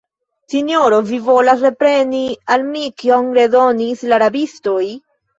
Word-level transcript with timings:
sinjoro, 0.51 0.97
vi 1.09 1.17
volas 1.25 1.59
repreni 1.65 2.21
de 2.51 2.57
mi, 2.69 2.85
kion 3.01 3.27
redonis 3.39 4.01
la 4.13 4.19
rabistoj? 4.23 4.81